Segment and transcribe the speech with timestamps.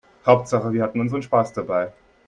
[0.25, 1.93] Hauptsache wir hatten unseren Spaß dabei.